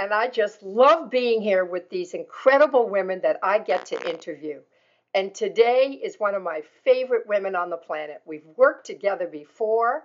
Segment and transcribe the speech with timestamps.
[0.00, 4.60] and I just love being here with these incredible women that I get to interview.
[5.12, 8.22] And today is one of my favorite women on the planet.
[8.24, 10.04] We've worked together before.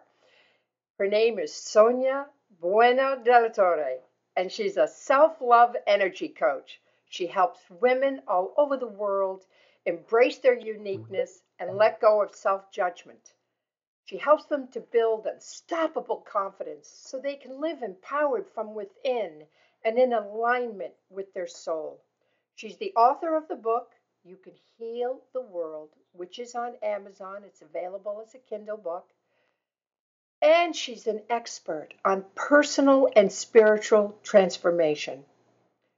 [0.99, 2.25] Her name is Sonia
[2.59, 3.99] Bueno della Torre,
[4.35, 6.81] and she's a self love energy coach.
[7.07, 9.45] She helps women all over the world
[9.85, 13.31] embrace their uniqueness and let go of self judgment.
[14.03, 19.45] She helps them to build unstoppable confidence so they can live empowered from within
[19.85, 22.01] and in alignment with their soul.
[22.55, 23.91] She's the author of the book,
[24.23, 27.43] You Can Heal the World, which is on Amazon.
[27.45, 29.07] It's available as a Kindle book.
[30.41, 35.23] And she's an expert on personal and spiritual transformation.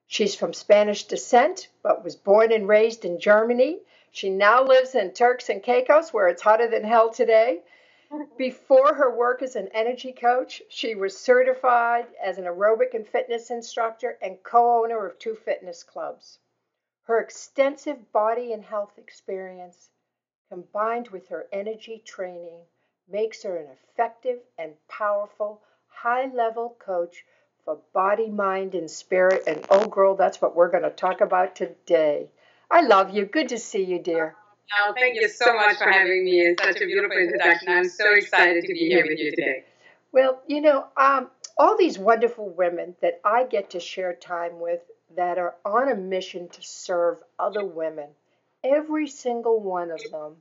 [0.08, 3.80] She's from Spanish descent, but was born and raised in Germany.
[4.12, 7.62] She now lives in Turks and Caicos, where it's hotter than hell today.
[8.38, 13.52] Before her work as an energy coach, she was certified as an aerobic and fitness
[13.52, 16.40] instructor and co owner of two fitness clubs.
[17.04, 19.90] Her extensive body and health experience,
[20.50, 22.66] combined with her energy training,
[23.08, 27.26] makes her an effective and powerful high level coach
[27.66, 29.44] for body, mind, and spirit.
[29.48, 32.30] And oh, girl, that's what we're going to talk about today.
[32.72, 33.26] I love you.
[33.26, 34.36] Good to see you, dear.
[34.96, 36.42] Thank you so much for having me.
[36.42, 37.70] It's such a beautiful introduction.
[37.70, 39.64] I'm so excited to be here with you today.
[40.12, 44.82] Well, you know, um, all these wonderful women that I get to share time with
[45.16, 48.10] that are on a mission to serve other women,
[48.64, 50.36] every single one of them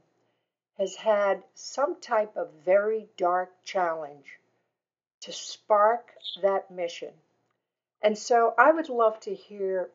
[0.79, 4.39] has had some type of very dark challenge
[5.21, 6.13] to spark
[6.43, 7.13] that mission.
[8.03, 9.91] And so I would love to hear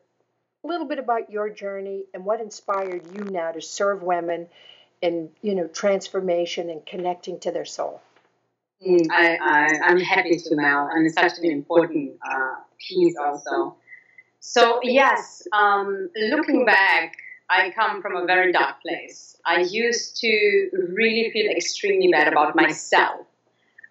[0.63, 4.47] a little bit about your journey and what inspired you now to serve women
[5.01, 8.01] in you know transformation and connecting to their soul.
[8.85, 13.75] Mm, I, am happy to know, and it's such an important uh, piece also.
[14.39, 17.15] So yes, um, looking back,
[17.49, 19.37] I come from a very dark place.
[19.45, 23.25] I used to really feel extremely bad about myself.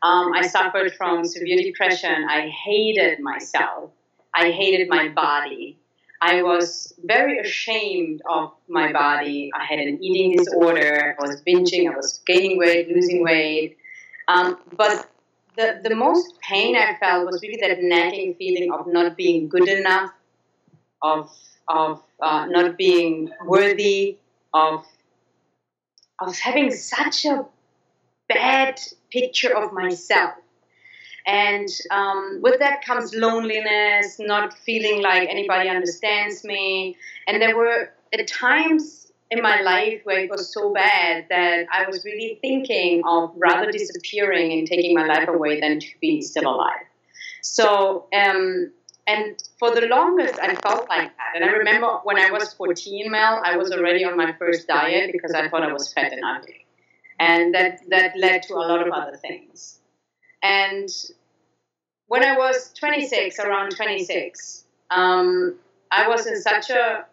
[0.03, 2.27] Um, I suffered from severe depression.
[2.29, 3.91] I hated myself.
[4.35, 5.80] I hated my body.
[6.23, 9.51] I was very ashamed of my body.
[9.59, 11.17] I had an eating disorder.
[11.19, 11.91] I was binging.
[11.91, 13.79] I was gaining weight, losing weight.
[14.29, 15.11] Um, but
[15.57, 19.69] the, the most pain I felt was really that nagging feeling of not being good
[19.69, 20.13] enough,
[21.03, 21.31] of,
[21.69, 24.19] of uh, not being worthy,
[24.53, 24.85] of,
[26.19, 27.47] of having such a
[28.29, 28.79] bad
[29.11, 30.35] picture of myself.
[31.27, 36.97] And um, with that comes loneliness, not feeling like anybody understands me.
[37.27, 41.87] And there were at times in my life where it was so bad that I
[41.87, 46.53] was really thinking of rather disappearing and taking my life away than to be still
[46.53, 46.87] alive.
[47.43, 48.73] So, um,
[49.07, 51.33] and for the longest, I felt like that.
[51.35, 55.11] And I remember when I was 14, Mel, I was already on my first diet
[55.13, 56.67] because I thought I was fat and ugly.
[57.19, 59.80] And that, that led to a lot of other things.
[60.43, 60.89] And
[62.07, 65.57] when I was 26, around 26, um,
[65.93, 67.05] I was in such a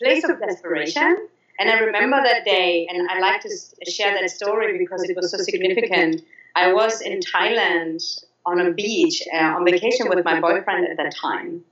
[0.00, 1.28] place of desperation.
[1.58, 3.50] And I remember that day, and I like to
[3.88, 6.22] share that story because it was so significant.
[6.56, 8.02] I was in Thailand
[8.46, 11.62] on a beach uh, on vacation with my boyfriend at that time.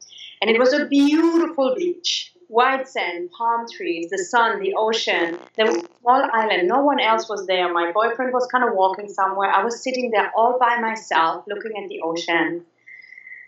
[0.42, 5.38] And it was a beautiful beach white sand, palm trees, the sun, the ocean.
[5.56, 6.66] There was a small island.
[6.66, 7.72] No one else was there.
[7.72, 9.50] My boyfriend was kind of walking somewhere.
[9.50, 12.65] I was sitting there all by myself looking at the ocean.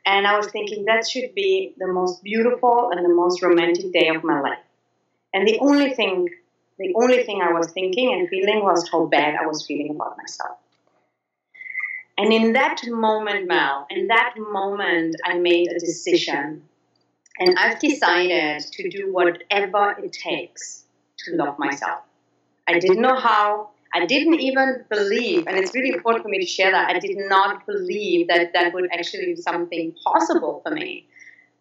[0.07, 4.09] And I was thinking that should be the most beautiful and the most romantic day
[4.09, 4.59] of my life.
[5.33, 6.29] And the only thing,
[6.79, 10.17] the only thing I was thinking and feeling was how bad I was feeling about
[10.19, 10.59] myself.
[12.19, 16.69] And in that moment, Mel, in that moment, I made a decision
[17.41, 20.85] and I've decided to do whatever it takes
[21.25, 22.01] to love myself.
[22.69, 23.71] I didn't know how.
[23.93, 26.95] I didn't even believe, and it's really important for me to share that.
[26.95, 31.07] I did not believe that that would actually be something possible for me.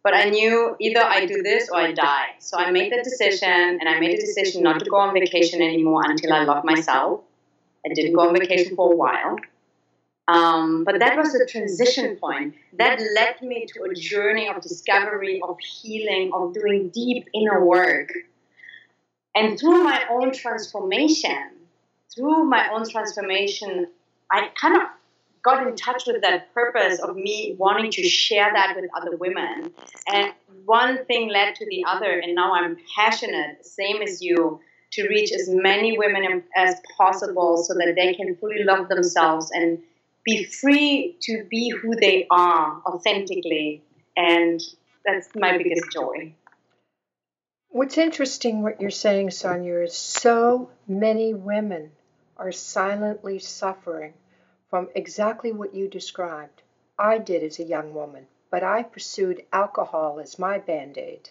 [0.03, 2.35] But I knew either I do this or I die.
[2.37, 5.61] So I made the decision, and I made a decision not to go on vacation
[5.61, 7.21] anymore until I love myself.
[7.83, 9.37] I didn't go on vacation for a while.
[10.29, 15.41] Um, but that was a transition point that led me to a journey of discovery,
[15.41, 18.09] of healing, of doing deep inner work.
[19.35, 21.49] And through my own transformation,
[22.13, 23.87] through my own transformation,
[24.31, 24.83] I kind of
[25.41, 29.71] got in touch with that purpose of me wanting to share that with other women.
[30.07, 30.33] And
[30.65, 34.59] one thing led to the other, and now I'm passionate, same as you,
[34.91, 39.79] to reach as many women as possible so that they can fully love themselves and
[40.23, 43.83] be free to be who they are authentically.
[44.15, 44.61] And
[45.05, 46.35] that's my biggest joy.
[47.69, 51.91] What's interesting what you're saying, Sonia, is so many women
[52.35, 54.13] are silently suffering
[54.69, 56.61] from exactly what you described.
[56.97, 61.29] I did as a young woman, but I pursued alcohol as my band aid.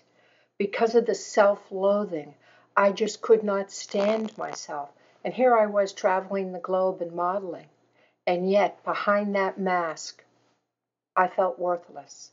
[0.58, 2.34] Because of the self loathing,
[2.76, 4.90] I just could not stand myself.
[5.24, 7.66] And here I was traveling the globe and modeling.
[8.28, 10.22] And yet, behind that mask,
[11.16, 12.30] I felt worthless.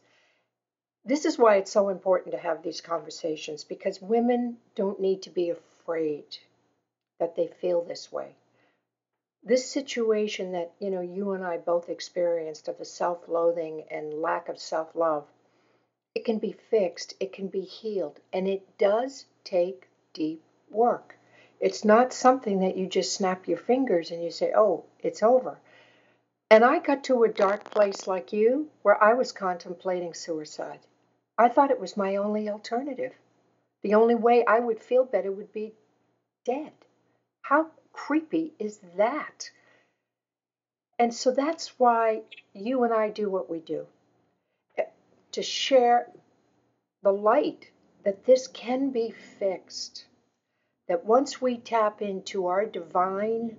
[1.06, 5.30] This is why it's so important to have these conversations because women don't need to
[5.30, 6.26] be afraid
[7.18, 8.36] that they feel this way.
[9.42, 14.50] This situation that, you know, you and I both experienced of the self-loathing and lack
[14.50, 15.26] of self-love,
[16.14, 21.16] it can be fixed, it can be healed, and it does take deep work.
[21.62, 25.58] It's not something that you just snap your fingers and you say, "Oh, it's over."
[26.52, 30.80] And I got to a dark place like you where I was contemplating suicide.
[31.38, 33.14] I thought it was my only alternative.
[33.82, 35.74] The only way I would feel better would be
[36.46, 36.72] dead.
[37.42, 39.50] How creepy is that?
[40.98, 42.22] And so that's why
[42.54, 43.88] you and I do what we do
[44.78, 44.86] eh,
[45.34, 46.10] to share
[47.02, 47.70] the light
[48.04, 50.06] that this can be fixed.
[50.88, 53.58] That once we tap into our divine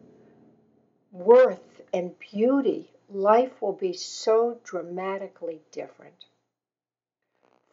[1.10, 6.26] worth and beauty, life will be so dramatically different.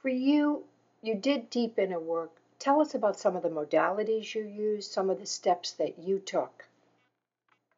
[0.01, 0.63] For you,
[1.01, 2.31] you did deep inner work.
[2.57, 6.19] Tell us about some of the modalities you used, some of the steps that you
[6.19, 6.65] took.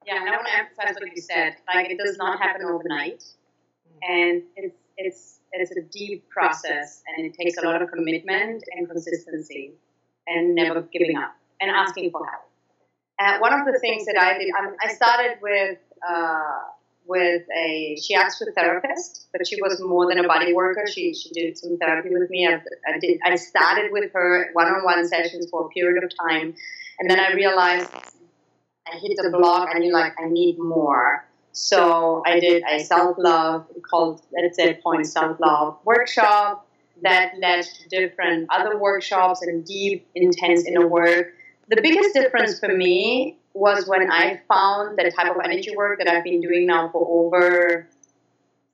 [0.05, 1.55] Yeah, and I want to emphasize what you said.
[1.73, 3.23] Like it does not happen overnight,
[4.03, 8.87] and it's it's it's a deep process, and it takes a lot of commitment and
[8.87, 9.71] consistency,
[10.27, 12.44] and never giving up and asking for help.
[13.19, 14.49] And one of the things that I did,
[14.83, 15.77] I started with
[16.07, 16.59] uh,
[17.07, 20.85] with a she asked for therapist, but she was more than a body worker.
[20.87, 22.47] She she did some therapy with me.
[22.47, 22.55] I,
[22.87, 26.55] I did I started with her one-on-one sessions for a period of time,
[26.99, 27.89] and then I realized
[28.87, 29.69] I hit the block.
[29.73, 31.25] I knew like I need more.
[31.51, 36.67] So I did a self-love called let's say point self-love workshop
[37.01, 41.33] that led to different other workshops and deep, intense inner work.
[41.67, 46.07] The biggest difference for me was when I found the type of energy work that
[46.07, 47.87] I've been doing now for over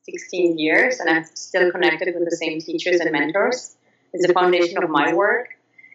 [0.04, 3.78] 16 years, and I'm still connected with the same teachers and mentors.
[4.14, 5.50] Is the foundation of my work.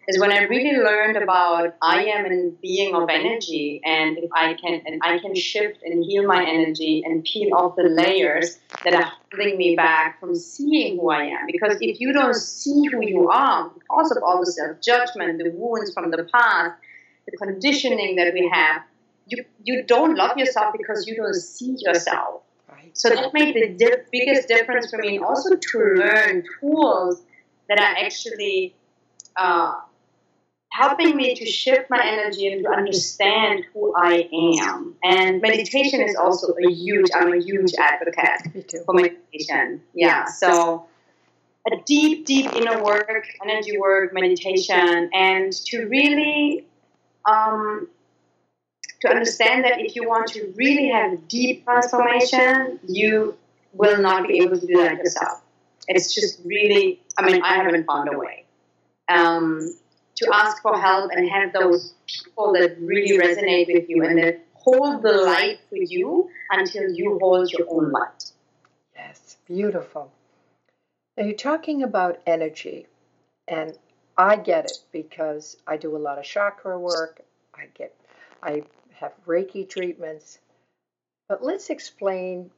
[0.07, 4.55] Is when I really learned about I am and being of energy, and if I
[4.55, 8.95] can and I can shift and heal my energy and peel off the layers that
[8.95, 11.45] are holding me back from seeing who I am.
[11.45, 15.51] Because if you don't see who you are, because of all the self judgment, the
[15.51, 16.73] wounds from the past,
[17.29, 18.81] the conditioning that we have,
[19.27, 22.41] you, you don't love yourself because you don't see yourself.
[22.69, 22.97] Right.
[22.97, 27.21] So that made the di- biggest difference for me, and also to learn tools
[27.67, 28.75] that are actually
[29.35, 29.73] uh,
[30.69, 34.29] helping me to shift my energy and to understand who I
[34.61, 34.95] am.
[35.03, 39.81] And meditation is also a huge, I'm a huge advocate for meditation.
[39.93, 40.85] Yeah, so
[41.71, 46.66] a deep, deep inner work, energy work, meditation, and to really
[47.27, 47.87] um,
[49.01, 53.35] to understand that if you want to really have a deep transformation, you
[53.73, 55.41] will not be able to do that yourself.
[55.87, 58.45] It's just really, I mean, I haven't found a way.
[59.09, 59.73] Um,
[60.17, 64.43] to ask for help and have those people that really resonate with you and that
[64.55, 68.31] hold the light for you until you hold your own light.
[68.95, 70.11] Yes, beautiful.
[71.15, 72.87] Now you're talking about energy,
[73.47, 73.77] and
[74.17, 77.21] I get it because I do a lot of chakra work.
[77.53, 77.95] I get,
[78.41, 78.63] I
[78.95, 80.39] have Reiki treatments.
[81.29, 82.49] But let's explain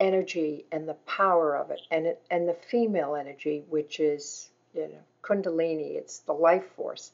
[0.00, 4.82] energy and the power of it, and it, and the female energy, which is you
[4.82, 5.96] know Kundalini.
[5.96, 7.12] It's the life force.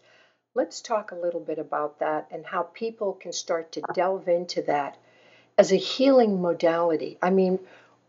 [0.54, 4.62] Let's talk a little bit about that and how people can start to delve into
[4.62, 4.96] that
[5.58, 7.18] as a healing modality.
[7.20, 7.58] I mean,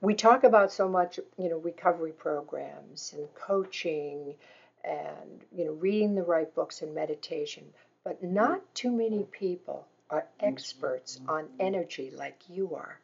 [0.02, 4.36] we talk about so much, you know, recovery programs and coaching
[4.86, 7.64] and you know reading the right books and meditation
[8.04, 13.00] but not too many people are experts on energy like you are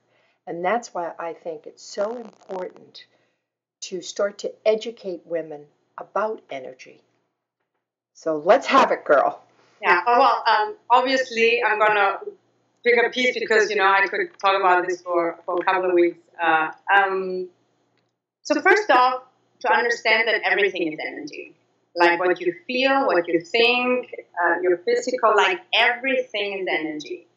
[0.48, 3.06] And that's why I think it's so important
[3.82, 5.66] to start to educate women
[5.98, 7.02] about energy.
[8.14, 9.42] So let's have it, girl.
[9.82, 12.20] Yeah, well, um, obviously, I'm going to
[12.84, 15.90] pick a piece because, you know, I could talk about this for, for a couple
[15.90, 16.20] of weeks.
[16.42, 17.50] Uh, um,
[18.44, 19.24] so, first off,
[19.62, 21.56] to understand that everything is energy.
[21.96, 27.28] Like what you feel, what you think, uh, your physical, like everything is energy.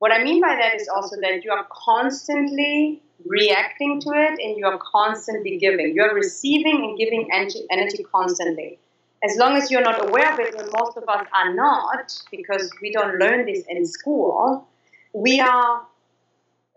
[0.00, 4.56] What I mean by that is also that you are constantly reacting to it and
[4.56, 5.94] you are constantly giving.
[5.94, 8.78] You are receiving and giving energy, energy constantly.
[9.22, 12.70] As long as you're not aware of it, and most of us are not, because
[12.80, 14.66] we don't learn this in school,
[15.12, 15.82] we are,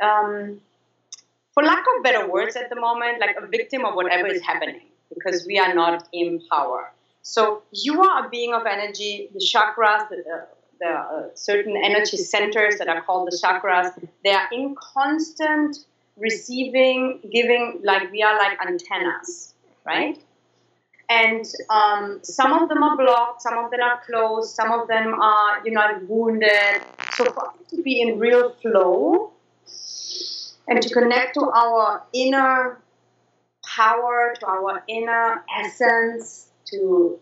[0.03, 0.59] um,
[1.53, 4.81] for lack of better words at the moment, like a victim of whatever is happening,
[5.13, 6.91] because we are not in power.
[7.23, 9.29] So you are a being of energy.
[9.33, 10.45] The chakras, the,
[10.79, 13.91] the uh, certain energy centers that are called the chakras,
[14.23, 15.77] they are in constant
[16.17, 19.53] receiving, giving, like we are like antennas,
[19.85, 20.21] right?
[21.09, 25.13] And um, some of them are blocked, some of them are closed, some of them
[25.13, 26.81] are, you know, wounded.
[27.15, 29.31] So for us to be in real flow
[30.67, 32.81] and to connect to our inner
[33.65, 37.19] power, to our inner essence, to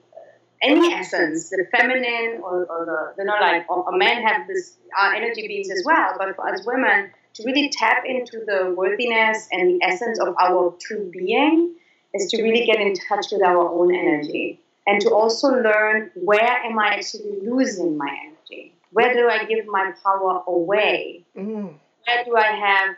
[0.61, 5.11] any essence, the feminine or, or the, you know, like or, men have this uh,
[5.15, 9.69] energy beings as well, but for us women, to really tap into the worthiness and
[9.69, 11.75] the essence of our true being
[12.13, 16.41] is to really get in touch with our own energy and to also learn where
[16.41, 18.75] am I actually losing my energy?
[18.91, 21.23] Where do I give my power away?
[21.37, 21.73] Mm.
[22.05, 22.95] Where do I have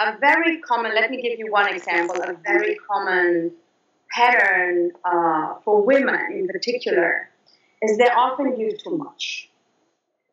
[0.00, 3.52] a very common, let me give you one example, a very common
[4.10, 7.28] pattern uh, for women in particular
[7.82, 9.50] is they often do too much.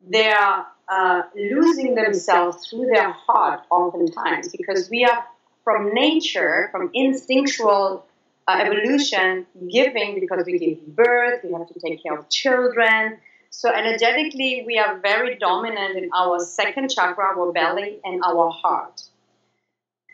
[0.08, 5.24] They are uh, losing themselves through their heart oftentimes because we are
[5.64, 8.06] from nature, from instinctual
[8.46, 13.18] uh, evolution, giving because we give birth, we have to take care of children.
[13.50, 19.02] So energetically, we are very dominant in our second chakra, our belly, and our heart.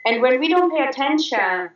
[0.05, 1.71] And when we don't pay attention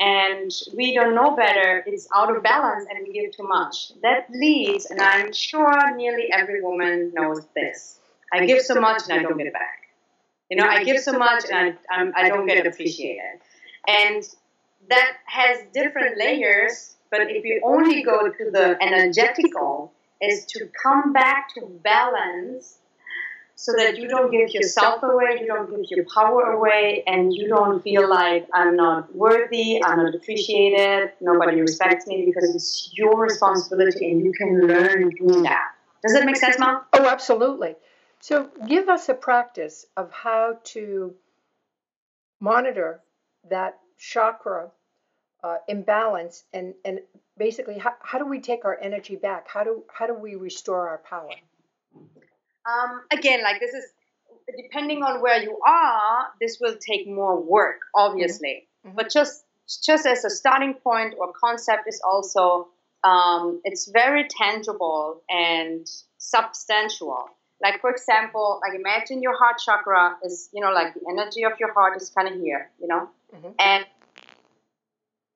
[0.00, 3.92] and we don't know better, it's out of balance and we give too much.
[4.02, 7.98] That leads, and I'm sure nearly every woman knows this.
[8.32, 9.82] I give so much and I don't get back.
[10.50, 13.40] You know, I give so much and I, I'm, I don't get it appreciated.
[13.86, 14.24] And
[14.88, 21.12] that has different layers, but if you only go to the energetical, is to come
[21.12, 22.78] back to balance
[23.58, 27.48] so that you don't give yourself away, you don't give your power away, and you
[27.48, 33.18] don't feel like I'm not worthy, I'm not appreciated, nobody respects me because it's your
[33.18, 35.72] responsibility and you can learn doing that.
[36.02, 36.82] Does that make sense, Mom?
[36.92, 37.76] Oh, absolutely.
[38.20, 41.14] So give us a practice of how to
[42.40, 43.00] monitor
[43.48, 44.70] that chakra
[45.42, 47.00] uh, imbalance and, and
[47.38, 49.48] basically how, how do we take our energy back?
[49.48, 51.30] How do, how do we restore our power?
[52.66, 53.84] Um, again, like this is
[54.56, 58.68] depending on where you are, this will take more work, obviously.
[58.86, 58.96] Mm-hmm.
[58.96, 59.44] But just
[59.84, 62.68] just as a starting point or concept is also
[63.02, 65.86] um, it's very tangible and
[66.18, 67.28] substantial.
[67.62, 71.52] Like for example, like imagine your heart chakra is you know like the energy of
[71.58, 73.50] your heart is kind of here, you know, mm-hmm.
[73.58, 73.84] and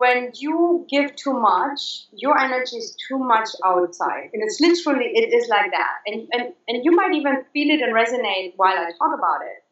[0.00, 4.30] when you give too much, your energy is too much outside.
[4.32, 5.96] And it's literally, it is like that.
[6.06, 9.62] And, and, and you might even feel it and resonate while I talk about it.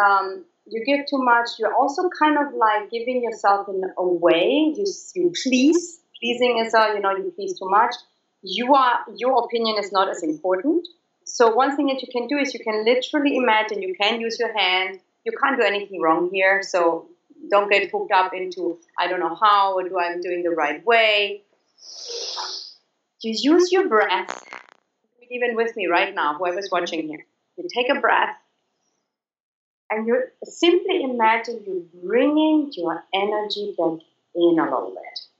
[0.00, 4.72] Um, you give too much, you're also kind of like giving yourself in a way.
[4.76, 4.86] You,
[5.16, 5.98] you please.
[6.20, 7.96] Pleasing is a, you know, you please too much.
[8.42, 10.86] You are, your opinion is not as important.
[11.24, 14.38] So one thing that you can do is you can literally imagine you can use
[14.38, 15.00] your hand.
[15.24, 16.62] You can't do anything wrong here.
[16.62, 17.08] So
[17.50, 20.84] don't get hooked up into I don't know how or do I'm doing the right
[20.84, 21.42] way.
[23.20, 24.44] You use your breath.
[25.30, 27.24] Even with me right now, whoever's watching here,
[27.56, 28.36] you take a breath
[29.90, 33.98] and you simply imagine you bringing your energy back
[34.34, 35.31] in a little bit.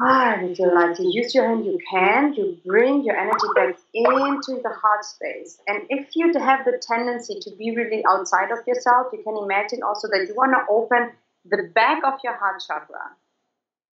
[0.00, 2.32] Ah, if you like to use your hand, you can.
[2.34, 5.58] You bring your energy back into the heart space.
[5.66, 9.82] And if you have the tendency to be really outside of yourself, you can imagine
[9.82, 11.10] also that you want to open
[11.44, 13.10] the back of your heart chakra.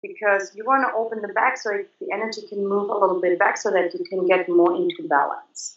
[0.02, 3.38] Because you want to open the back so the energy can move a little bit
[3.38, 5.76] back so that you can get more into balance.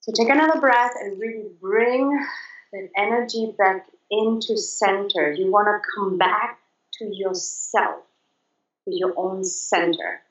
[0.00, 2.10] So take another breath and really bring
[2.74, 5.32] that energy back into center.
[5.32, 6.58] You want to come back
[6.98, 8.02] to yourself,
[8.84, 10.22] to your own center.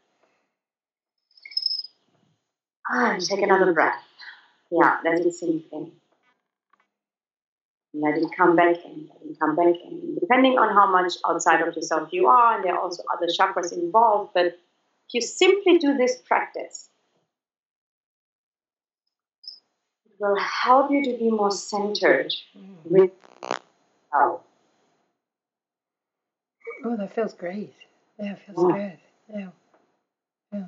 [2.89, 4.01] Ah, take another breath.
[4.72, 5.91] Yeah, let it sink in.
[7.93, 10.17] let it come back in, let it come back in.
[10.19, 13.72] Depending on how much outside of yourself you are, and there are also other chakras
[13.74, 14.53] involved, but if
[15.13, 16.89] you simply do this practice,
[20.05, 22.75] it will help you to be more centered mm.
[22.86, 24.44] with yourself.
[26.87, 27.73] Oh, that feels great.
[28.19, 28.77] Yeah, it feels yeah.
[28.77, 29.39] good.
[29.39, 29.49] Yeah.
[30.53, 30.65] Yeah.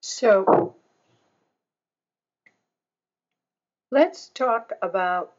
[0.00, 0.74] So
[3.90, 5.32] let's talk about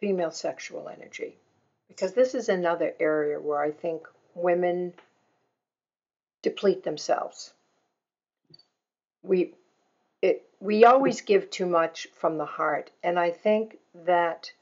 [0.00, 1.38] female sexual energy
[1.88, 4.92] because this is another area where I think women
[6.42, 7.54] deplete themselves.
[9.22, 9.54] We
[10.20, 14.52] it we always give too much from the heart and I think that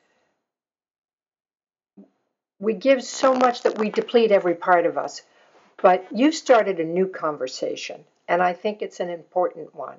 [2.58, 5.22] we give so much that we deplete every part of us.
[5.82, 9.98] But you started a new conversation, and I think it's an important one.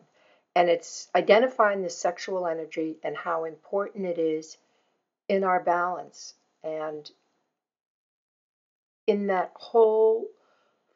[0.56, 4.58] And it's identifying the sexual energy and how important it is
[5.30, 6.34] in our balance
[6.64, 7.10] and
[9.06, 10.26] in that whole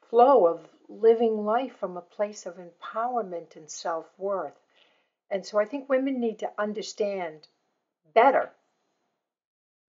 [0.09, 4.59] flow of living life from a place of empowerment and self worth.
[5.29, 7.47] And so I think women need to understand
[8.13, 8.51] better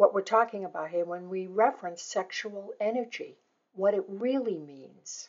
[0.02, 3.36] what we're talking about here when we reference sexual energy,
[3.74, 5.28] what it really means.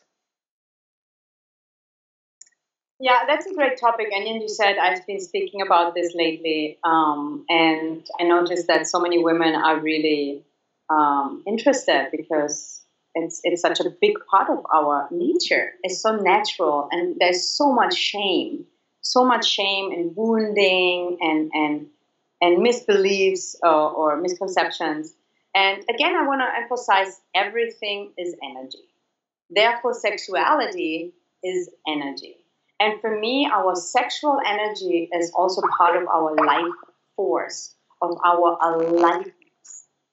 [2.98, 4.08] Yeah, that's a great topic.
[4.12, 8.98] And you said I've been speaking about this lately, um, and I noticed that so
[8.98, 10.42] many women are really
[10.90, 12.82] um, interested because
[13.14, 15.70] it's it's such a big part of our nature.
[15.84, 18.64] It's so natural, and there's so much shame,
[19.02, 21.86] so much shame and wounding and and
[22.44, 25.14] and misbeliefs or, or misconceptions.
[25.54, 28.86] And again, I want to emphasize everything is energy.
[29.48, 32.36] Therefore, sexuality is energy.
[32.78, 36.74] And for me, our sexual energy is also part of our life
[37.16, 39.32] force, of our aliveness.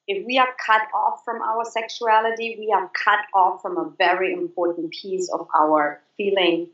[0.07, 4.31] If we are cut off from our sexuality, we are cut off from a very
[4.31, 6.69] important piece of our feeling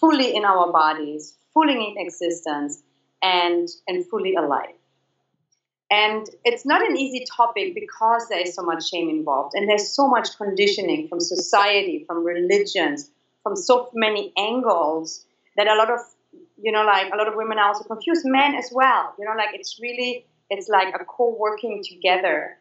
[0.00, 2.82] fully in our bodies, fully in existence,
[3.22, 4.74] and, and fully alive.
[5.92, 9.94] And it's not an easy topic because there is so much shame involved, and there's
[9.94, 13.10] so much conditioning from society, from religions,
[13.42, 15.26] from so many angles
[15.58, 16.00] that a lot of,
[16.62, 19.14] you know, like a lot of women are also confused, men as well.
[19.18, 22.56] You know, like it's really, it's like a co-working together.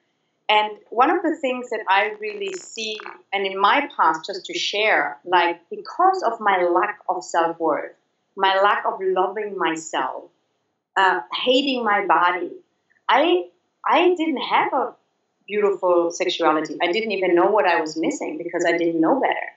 [0.49, 2.99] And one of the things that I really see,
[3.31, 7.93] and in my past, just to share, like because of my lack of self worth,
[8.35, 10.25] my lack of loving myself,
[10.97, 12.51] uh, hating my body,
[13.11, 13.47] I
[13.85, 14.95] I didn't have a
[15.45, 16.77] beautiful sexuality.
[16.81, 19.49] I didn't even know what I was missing because I didn't know better.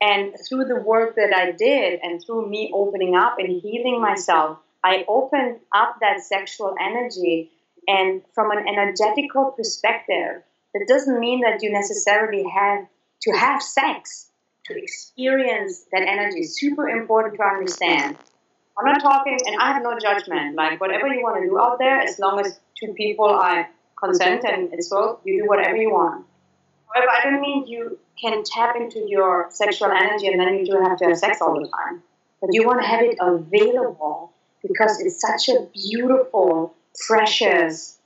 [0.00, 4.58] And through the work that I did and through me opening up and healing myself,
[4.82, 7.50] I opened up that sexual energy.
[7.88, 10.42] And from an energetical perspective,
[10.74, 12.86] that doesn't mean that you necessarily have
[13.22, 14.28] to have sex
[14.66, 16.40] to experience that energy.
[16.40, 18.18] It's Super important to understand.
[18.78, 20.56] I'm not talking, and I have no judgment.
[20.56, 23.68] Like whatever you want to do out there, as long as two people are
[24.02, 26.26] consent and it's well, you do whatever you want.
[26.92, 30.84] However, I don't mean you can tap into your sexual energy and then you don't
[30.84, 32.02] have to have sex all the time.
[32.40, 34.32] But you want to have it available
[34.62, 36.74] because it's such a beautiful,
[37.06, 37.98] precious,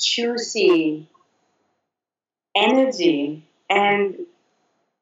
[0.00, 1.08] juicy
[2.56, 3.44] energy.
[3.68, 4.26] And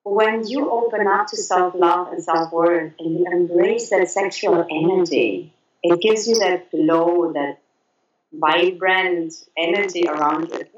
[0.05, 4.67] when you open up to self love and self worth and you embrace that sexual
[4.71, 7.59] energy, it gives you that flow, that
[8.33, 10.73] vibrant energy around it.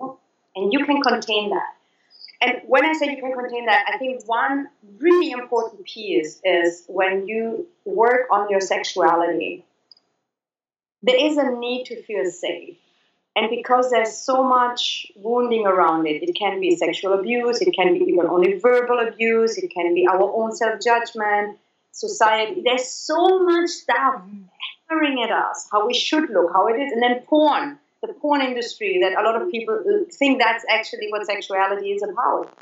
[0.56, 1.74] And you can contain that.
[2.42, 6.84] And when I say you can contain that, I think one really important piece is
[6.88, 9.64] when you work on your sexuality,
[11.02, 12.76] there is a need to feel safe.
[13.36, 17.94] And because there's so much wounding around it, it can be sexual abuse, it can
[17.94, 21.58] be even only verbal abuse, it can be our own self judgment,
[21.92, 22.62] society.
[22.64, 24.22] There's so much stuff
[24.88, 28.40] hammering at us how we should look, how it is, and then porn, the porn
[28.40, 29.78] industry that a lot of people
[30.10, 32.52] think that's actually what sexuality is about.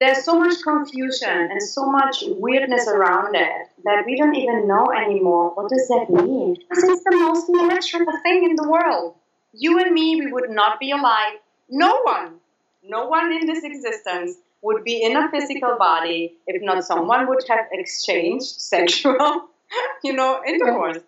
[0.00, 4.86] There's so much confusion and so much weirdness around it that we don't even know
[4.90, 5.50] anymore.
[5.54, 6.54] What does that mean?
[6.54, 9.14] Because it's the most natural thing in the world.
[9.52, 11.34] You and me, we would not be alive.
[11.68, 12.36] No one,
[12.82, 17.44] no one in this existence would be in a physical body if not someone would
[17.48, 19.48] have exchanged sexual,
[20.02, 20.98] you know, intercourse.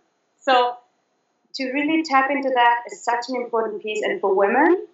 [0.41, 0.77] So
[1.55, 4.87] to really tap into that is such an important piece, and for women,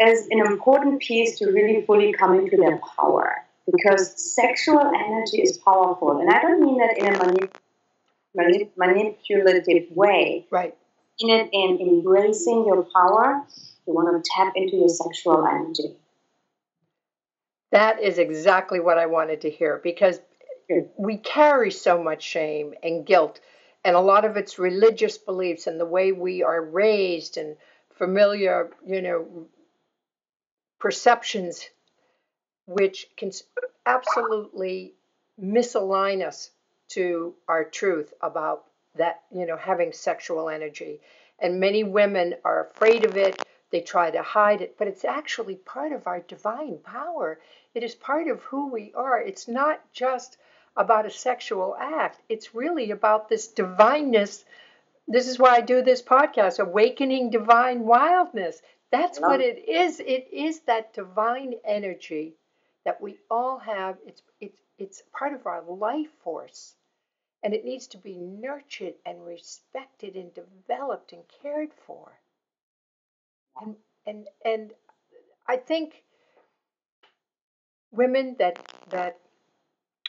[0.00, 5.58] is an important piece to really fully come into their power because sexual energy is
[5.58, 7.50] powerful, and I don't mean that in a manipulative
[8.36, 10.46] manip- manipulative way.
[10.50, 10.76] Right.
[11.18, 13.44] In it, in embracing your power,
[13.86, 15.96] you want to tap into your sexual energy.
[17.72, 20.18] That is exactly what I wanted to hear because
[20.96, 23.40] we carry so much shame and guilt,
[23.84, 27.56] and a lot of it's religious beliefs and the way we are raised and
[27.96, 29.46] familiar, you know,
[30.80, 31.68] perceptions,
[32.66, 33.30] which can
[33.86, 34.94] absolutely
[35.40, 36.50] misalign us
[36.88, 38.64] to our truth about
[38.96, 41.00] that, you know, having sexual energy.
[41.38, 43.40] And many women are afraid of it.
[43.70, 47.38] They try to hide it, but it's actually part of our divine power.
[47.72, 49.20] It is part of who we are.
[49.20, 50.38] It's not just
[50.76, 54.44] about a sexual act, it's really about this divineness.
[55.06, 58.62] This is why I do this podcast, Awakening Divine Wildness.
[58.90, 60.00] That's what it is.
[60.00, 62.34] It is that divine energy
[62.84, 63.98] that we all have.
[64.06, 66.74] It's it's it's part of our life force.
[67.42, 72.12] And it needs to be nurtured and respected and developed and cared for.
[73.60, 73.76] And
[74.06, 74.72] and and
[75.46, 76.04] I think
[77.92, 79.18] women that that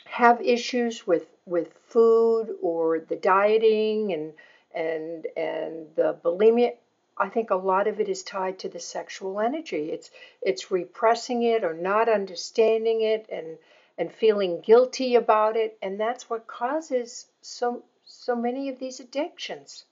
[0.05, 4.33] have issues with with food or the dieting and
[4.73, 6.73] and and the bulimia
[7.17, 9.91] I think a lot of it is tied to the sexual energy.
[9.91, 10.09] It's
[10.41, 13.57] it's repressing it or not understanding it and
[13.97, 19.85] and feeling guilty about it and that's what causes so so many of these addictions.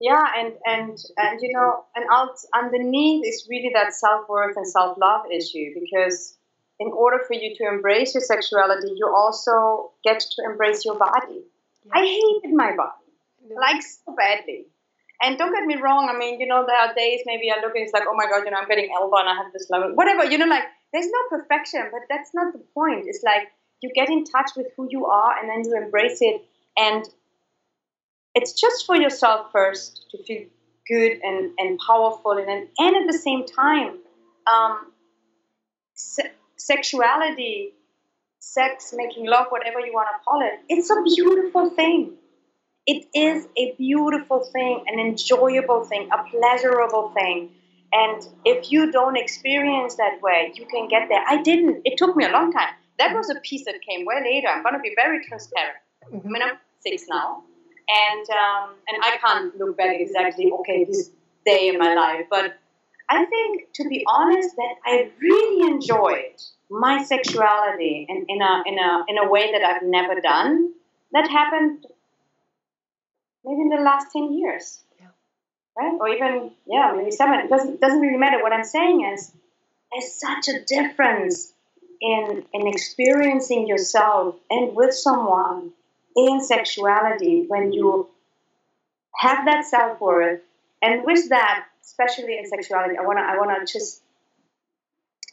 [0.00, 4.66] Yeah, and and and you know, and out underneath is really that self worth and
[4.66, 6.36] self love issue because
[6.78, 11.40] in order for you to embrace your sexuality, you also get to embrace your body.
[11.86, 11.92] Yeah.
[11.94, 13.06] I hated my body
[13.48, 13.56] yeah.
[13.58, 14.66] like so badly.
[15.22, 17.74] And don't get me wrong, I mean, you know, there are days maybe I look
[17.74, 19.68] and it's like, oh my god, you know, I'm getting elbow and I have this
[19.70, 23.04] level, whatever, you know, like there's no perfection, but that's not the point.
[23.06, 23.48] It's like
[23.82, 26.42] you get in touch with who you are and then you embrace it
[26.76, 27.04] and
[28.34, 30.46] it's just for yourself first to feel
[30.88, 33.98] good and, and powerful and, and at the same time
[34.52, 34.92] um,
[35.94, 37.72] se- sexuality
[38.38, 42.12] sex making love whatever you want to call it it's a beautiful thing
[42.86, 47.50] it is a beautiful thing an enjoyable thing a pleasurable thing.
[47.92, 51.24] And if you don't experience that way you can get there.
[51.26, 51.82] I didn't.
[51.84, 52.74] It took me a long time.
[52.98, 54.48] That was a piece that came way later.
[54.48, 55.76] I'm going to be very transparent.
[56.12, 56.28] Mm-hmm.
[56.28, 57.42] i mean i'm six now.
[57.88, 60.50] And um, and I can't look back exactly.
[60.60, 61.10] Okay, this
[61.44, 62.58] day in my life, but
[63.08, 66.34] I think to be honest, that I really enjoyed
[66.68, 70.72] my sexuality in, in a in a in a way that I've never done.
[71.12, 71.86] That happened
[73.46, 75.06] maybe in the last ten years, yeah.
[75.78, 75.96] right?
[75.98, 77.40] Or even yeah, maybe seven.
[77.40, 78.42] It doesn't doesn't really matter.
[78.42, 79.32] What I'm saying is,
[79.92, 81.52] there's such a difference
[82.00, 85.72] in in experiencing yourself and with someone
[86.16, 88.08] in sexuality when you
[89.14, 90.40] have that self worth,
[90.82, 94.02] and with that, especially in sexuality, I wanna I wanna just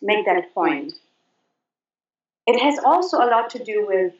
[0.01, 0.93] make that point.
[2.45, 4.13] It has also a lot to do with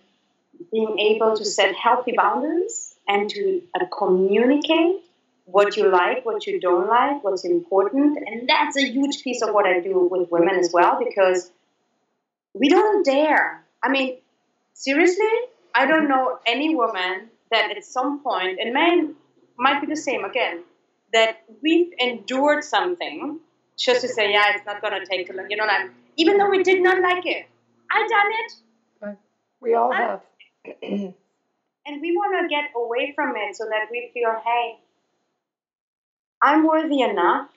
[0.72, 5.02] being able to set healthy boundaries and to uh, communicate
[5.46, 8.18] what you like, what you don't like, what's important.
[8.18, 11.52] And that's a huge piece of what I do with women as well because
[12.54, 13.64] we don't dare.
[13.84, 14.18] I mean,
[14.74, 15.34] seriously,
[15.76, 19.16] I don't know any woman that at some point, and men
[19.58, 20.64] might be the same again,
[21.12, 23.40] that we've endured something
[23.78, 25.48] just to say, yeah, it's not going to take too long.
[25.50, 27.46] You know, like, even though we did not like it,
[27.92, 29.18] I done it.
[29.62, 30.22] We all have.
[31.86, 34.78] and we want to get away from it so that we feel, hey,
[36.42, 37.50] I'm worthy enough,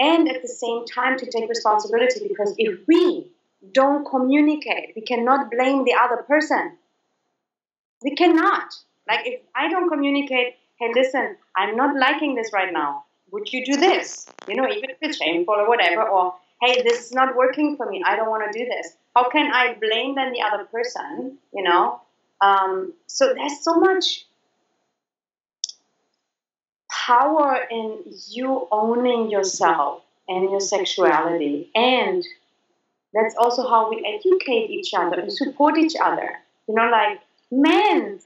[0.00, 3.30] and at the same time to take responsibility because if we
[3.72, 6.76] don't communicate, we cannot blame the other person.
[8.02, 8.74] We cannot.
[9.08, 13.04] Like if I don't communicate, hey, listen, I'm not liking this right now.
[13.32, 14.26] Would you do this?
[14.46, 17.90] You know, even if it's shameful or whatever, or hey, this is not working for
[17.90, 18.02] me.
[18.06, 18.96] I don't want to do this.
[19.14, 21.38] How can I blame then the other person?
[21.52, 22.00] You know.
[22.40, 24.24] Um, so there's so much
[26.90, 27.98] power in
[28.28, 32.24] you owning yourself and your sexuality, and
[33.12, 36.38] that's also how we educate each other and support each other.
[36.68, 37.20] You know, like
[37.50, 38.20] men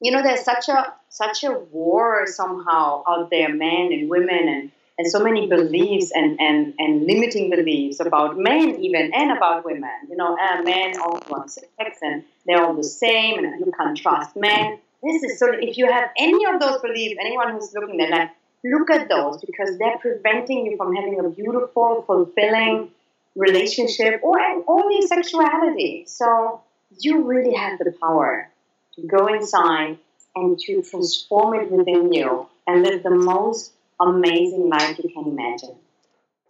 [0.00, 4.72] you know there's such a such a war somehow out there men and women and
[4.98, 9.90] and so many beliefs and, and, and limiting beliefs about men even and about women.
[10.08, 13.96] You know, uh, men all want sex and they're all the same and you can't
[13.96, 14.78] trust men.
[15.02, 18.36] This is so if you have any of those beliefs, anyone who's looking at that,
[18.64, 22.90] look at those because they're preventing you from having a beautiful, fulfilling
[23.34, 26.04] relationship or only sexuality.
[26.06, 26.60] So
[27.00, 28.50] you really have the power
[28.96, 29.98] to go inside
[30.36, 35.76] and to transform it within you and live the most amazing life you can imagine.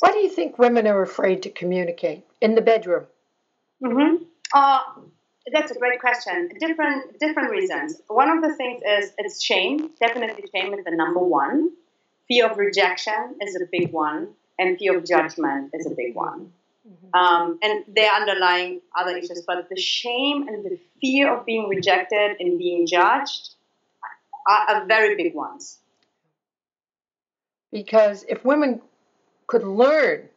[0.00, 3.06] Why do you think women are afraid to communicate in the bedroom?
[3.82, 4.24] Mm-hmm.
[4.52, 4.80] Uh,
[5.50, 6.50] that's a great question.
[6.60, 8.00] Different different reasons.
[8.08, 9.90] One of the things is it's shame.
[10.00, 11.70] Definitely, shame is the number one.
[12.28, 14.28] Fear of rejection is a big one,
[14.58, 16.52] and fear of judgment is a big one.
[16.88, 17.18] Mm-hmm.
[17.18, 22.36] Um, and they're underlying other issues, but the shame and the fear of being rejected
[22.40, 23.54] and being judged
[24.48, 25.78] are, are very big ones.
[27.70, 28.80] Because if women
[29.46, 30.28] could learn,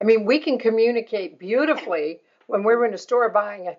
[0.00, 2.20] I mean, we can communicate beautifully
[2.52, 3.78] when we're in a store buying a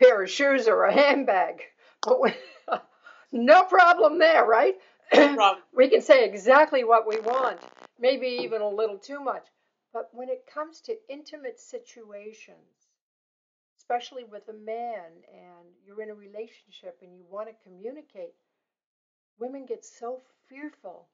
[0.00, 1.60] pair of shoes or a handbag,
[2.06, 2.32] but when,
[3.32, 4.76] no problem there, right?
[5.12, 5.64] No problem.
[5.74, 7.58] we can say exactly what we want,
[7.98, 9.44] maybe even a little too much.
[9.92, 12.86] But when it comes to intimate situations,
[13.76, 18.34] especially with a man and you're in a relationship and you want to communicate,
[19.40, 21.08] women get so fearful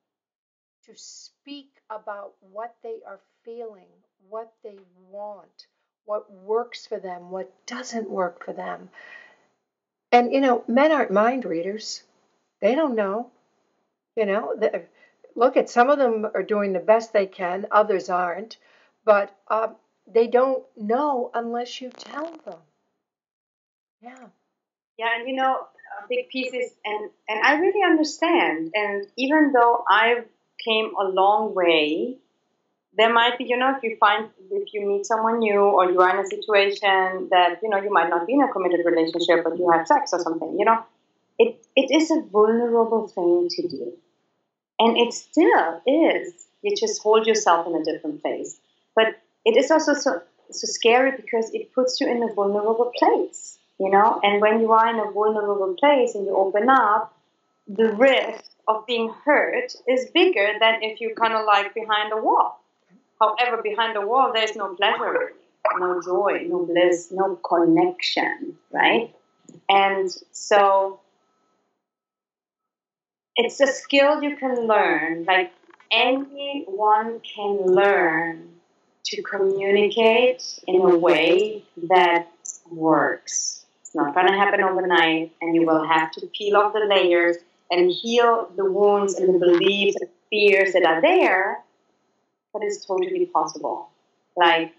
[0.84, 3.88] to speak about what they are feeling,
[4.28, 4.78] what they
[5.10, 5.68] want,
[6.08, 8.88] what works for them, what doesn't work for them.
[10.10, 12.02] And, you know, men aren't mind readers.
[12.62, 13.30] They don't know.
[14.16, 14.58] You know,
[15.36, 18.56] look at some of them are doing the best they can, others aren't.
[19.04, 19.68] But uh,
[20.06, 22.58] they don't know unless you tell them.
[24.00, 24.26] Yeah.
[24.96, 25.66] Yeah, and you know,
[26.08, 28.72] big pieces, and and I really understand.
[28.74, 30.22] And even though I
[30.64, 32.16] came a long way,
[32.98, 36.00] there might be, you know, if you find if you meet someone new or you
[36.00, 39.44] are in a situation that you know you might not be in a committed relationship,
[39.44, 40.78] but you have sex or something, you know,
[41.38, 43.92] it it is a vulnerable thing to do,
[44.78, 46.34] and it still is.
[46.62, 48.58] You just hold yourself in a different place,
[48.96, 49.06] but
[49.44, 53.90] it is also so so scary because it puts you in a vulnerable place you
[53.90, 54.20] know?
[54.22, 57.14] And when you are in a vulnerable place and you open up
[57.66, 62.16] the risk of being hurt is bigger than if you kind of like behind a
[62.16, 62.60] wall
[63.20, 65.32] however behind the wall there's no pleasure
[65.78, 69.14] no joy no bliss no connection right
[69.68, 71.00] and so
[73.36, 75.52] it's a skill you can learn like
[75.90, 78.48] anyone can learn
[79.04, 82.28] to communicate in a way that
[82.70, 86.80] works it's not going to happen overnight, and you will have to peel off the
[86.80, 87.38] layers
[87.70, 91.64] and heal the wounds and the beliefs and fears that are there.
[92.52, 93.90] But it's totally possible.
[94.36, 94.72] Like,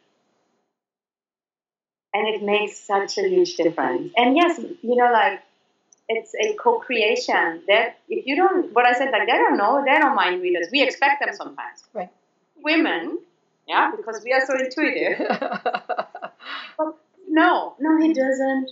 [2.13, 4.11] and it makes such a huge difference.
[4.17, 5.41] And yes, you know, like
[6.07, 7.63] it's a co-creation.
[7.67, 10.67] That if you don't, what I said, like they don't know, they don't mind readers.
[10.71, 11.83] We expect them sometimes.
[11.93, 12.09] Right.
[12.63, 13.19] Women,
[13.67, 15.19] yeah, because we are so intuitive.
[16.77, 16.97] but
[17.29, 18.71] no, no, he doesn't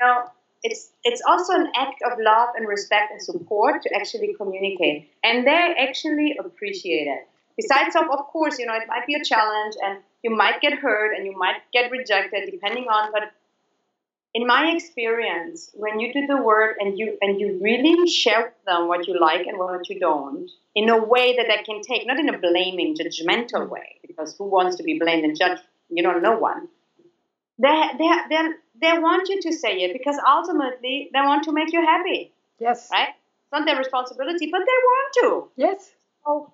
[0.00, 0.24] No,
[0.62, 5.46] it's it's also an act of love and respect and support to actually communicate, and
[5.46, 7.28] they actually appreciate it.
[7.58, 10.74] Besides, of of course, you know, it might be a challenge, and you might get
[10.74, 13.10] hurt, and you might get rejected, depending on.
[13.10, 13.32] But
[14.34, 18.64] in my experience, when you do the work and you and you really share with
[18.64, 22.06] them what you like and what you don't, in a way that they can take,
[22.06, 25.62] not in a blaming, judgmental way, because who wants to be blamed and judged?
[25.90, 26.68] You know, no one.
[27.58, 28.42] They they they
[28.80, 32.32] they want you to say it because ultimately they want to make you happy.
[32.60, 32.88] Yes.
[32.92, 33.08] Right?
[33.08, 35.50] It's not their responsibility, but they want to.
[35.56, 35.90] Yes.
[36.24, 36.52] So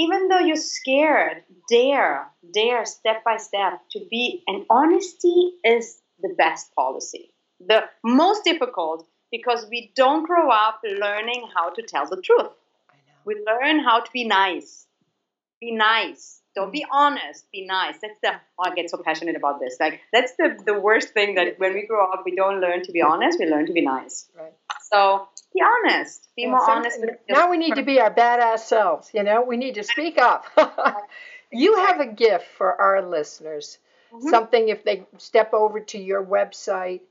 [0.00, 6.34] even though you're scared, dare, dare step by step to be, and honesty is the
[6.38, 7.34] best policy.
[7.66, 12.52] The most difficult because we don't grow up learning how to tell the truth.
[13.26, 14.86] We learn how to be nice.
[15.60, 17.50] Be nice don't be honest.
[17.52, 17.96] Be nice.
[18.02, 18.32] That's the.
[18.58, 19.76] Oh, I get so passionate about this.
[19.78, 22.92] Like that's the the worst thing that when we grow up, we don't learn to
[22.92, 23.38] be honest.
[23.38, 24.28] We learn to be nice.
[24.36, 24.52] Right.
[24.90, 26.28] So be honest.
[26.36, 26.98] Be more honest.
[27.28, 29.10] Now we need to be our badass selves.
[29.14, 30.44] You know, we need to speak up.
[31.52, 33.78] you have a gift for our listeners.
[34.12, 34.28] Mm-hmm.
[34.28, 37.02] Something if they step over to your website,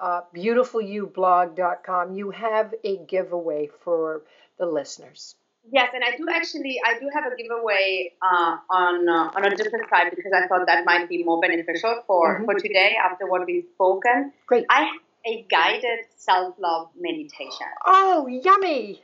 [0.00, 4.22] uh, beautifulyoublog.com, you have a giveaway for
[4.58, 5.34] the listeners.
[5.70, 9.56] Yes, and I do actually, I do have a giveaway uh, on uh, on a
[9.56, 12.44] different side because I thought that might be more beneficial for mm-hmm.
[12.44, 14.32] for today after what we've spoken.
[14.46, 14.66] Great.
[14.70, 17.66] I have a guided self love meditation.
[17.84, 19.02] Oh, yummy!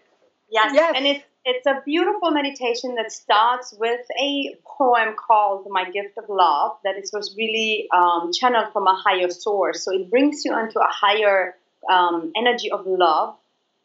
[0.51, 0.95] Yes, yes.
[0.97, 6.25] and it's it's a beautiful meditation that starts with a poem called "My Gift of
[6.29, 9.85] Love" that it was really um, channeled from a higher source.
[9.85, 11.57] So it brings you into a higher
[11.91, 13.35] um, energy of love,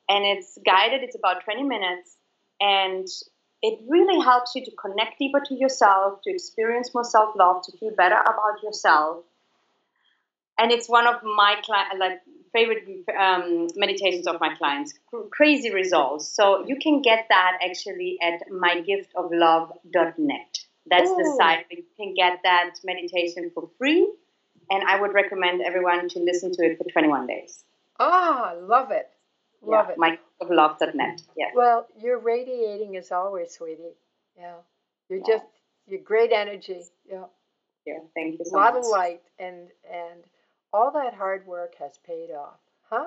[0.07, 1.01] and it's guided.
[1.01, 2.16] It's about twenty minutes
[2.59, 3.07] and
[3.61, 7.71] it really helps you to connect deeper to yourself, to experience more self love, to
[7.77, 9.23] feel better about yourself.
[10.59, 11.61] And it's one of my
[11.99, 12.21] like
[12.53, 14.93] favorite um, meditations of my clients.
[15.31, 16.27] Crazy results.
[16.27, 20.59] So you can get that actually at mygiftoflove.net.
[20.89, 21.17] That's Ooh.
[21.17, 24.09] the site where you can get that meditation for free.
[24.69, 27.63] And I would recommend everyone to listen to it for 21 days.
[27.99, 29.09] Ah, I love it.
[29.61, 30.19] Love yeah, it.
[30.41, 31.21] Mygiftoflove.net.
[31.35, 31.45] Yeah.
[31.55, 33.95] Well, you're radiating as always, sweetie.
[34.37, 34.55] Yeah.
[35.09, 35.35] You're yeah.
[35.35, 35.45] just,
[35.87, 36.81] you're great energy.
[37.09, 37.25] Yeah.
[37.85, 37.99] Yeah.
[38.15, 38.83] Thank you so A lot much.
[38.83, 40.23] of light and, and,
[40.73, 43.05] all that hard work has paid off, huh?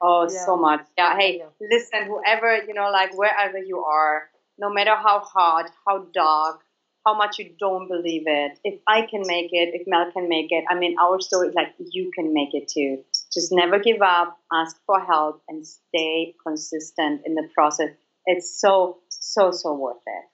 [0.00, 0.44] Oh, yeah.
[0.44, 0.80] so much.
[0.96, 1.16] Yeah.
[1.18, 6.60] Hey, listen, whoever, you know, like wherever you are, no matter how hard, how dark,
[7.04, 10.48] how much you don't believe it, if I can make it, if Mel can make
[10.50, 13.04] it, I mean, our story is like you can make it too.
[13.36, 17.90] Just never give up, ask for help, and stay consistent in the process.
[18.24, 20.24] It's so, so, so worth it.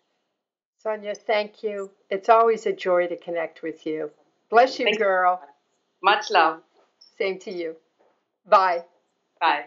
[0.79, 1.91] Sonia, thank you.
[2.11, 4.13] It's always a joy to connect with you.
[4.51, 5.41] Bless you, girl.
[6.01, 6.61] Much love.
[7.19, 7.75] Same to you.
[8.47, 8.85] Bye.
[9.41, 9.65] Bye.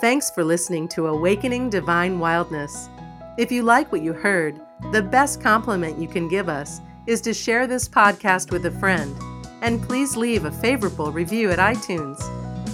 [0.00, 2.90] Thanks for listening to Awakening Divine Wildness.
[3.38, 4.60] If you like what you heard,
[4.92, 9.16] the best compliment you can give us is to share this podcast with a friend.
[9.62, 12.20] And please leave a favorable review at iTunes.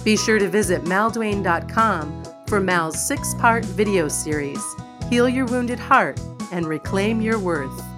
[0.03, 4.63] Be sure to visit malduane.com for Mal's six part video series
[5.09, 6.19] Heal Your Wounded Heart
[6.51, 7.92] and Reclaim Your Worth.